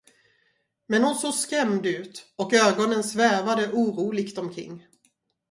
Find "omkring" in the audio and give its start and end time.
4.37-4.87